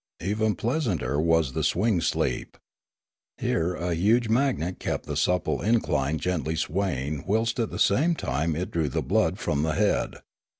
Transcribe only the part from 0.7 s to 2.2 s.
anter was the swing